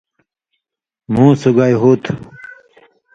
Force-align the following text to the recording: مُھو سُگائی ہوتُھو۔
مُھو 1.13 1.25
سُگائی 1.41 1.75
ہوتُھو۔ 1.81 2.13